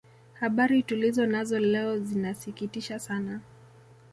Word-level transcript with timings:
habari 0.33 0.83
tulizo 0.83 1.25
nazo 1.25 1.59
leo 1.59 1.99
zinasikitisha 1.99 2.99
sana 2.99 3.39